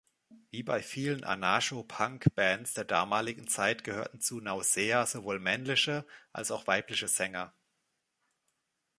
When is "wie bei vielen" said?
0.49-1.23